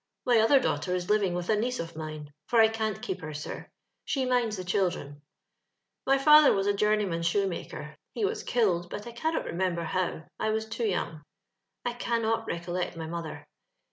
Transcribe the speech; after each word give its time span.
My 0.25 0.39
other 0.39 0.59
daughter 0.59 0.95
is 0.95 1.11
living 1.11 1.35
with 1.35 1.47
a 1.49 1.55
niece 1.55 1.79
of 1.79 1.95
mine, 1.95 2.33
for 2.47 2.59
I 2.59 2.69
can't 2.69 3.03
keep 3.03 3.21
her, 3.21 3.35
sir; 3.35 3.69
she 4.03 4.25
minds 4.25 4.57
the 4.57 4.63
children." 4.63 5.21
My 6.07 6.17
nther 6.17 6.55
was 6.55 6.65
a 6.65 6.73
journeyman 6.73 7.21
shoemaker. 7.21 7.95
He 8.15 8.25
was 8.25 8.41
killed; 8.41 8.89
but 8.89 9.05
I 9.05 9.11
cannot 9.11 9.45
remember 9.45 9.83
how— 9.83 10.23
I 10.39 10.49
was 10.49 10.65
too 10.65 10.87
young. 10.87 11.21
I 11.85 11.93
eun't 11.93 12.47
recollect 12.47 12.97
my 12.97 13.05
mother. 13.05 13.45